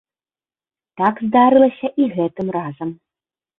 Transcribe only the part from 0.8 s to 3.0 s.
Так здарылася і гэтым разам.